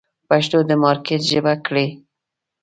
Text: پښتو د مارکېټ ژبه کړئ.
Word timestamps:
پښتو 0.29 0.57
د 0.69 0.71
مارکېټ 0.83 1.21
ژبه 1.31 1.53
کړئ. 1.65 1.87